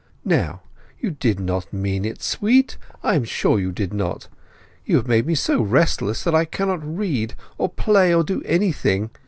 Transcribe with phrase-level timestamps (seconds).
[0.25, 4.29] "Now—you did not mean it, sweet?—I am sure you did not!
[4.83, 9.11] You have made me so restless that I cannot read, or play, or do anything.